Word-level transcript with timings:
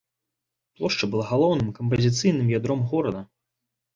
Плошча 0.79 1.09
была 1.15 1.25
галоўным 1.33 1.69
кампазіцыйным 1.79 2.47
ядром 2.59 2.81
горада. 2.95 3.21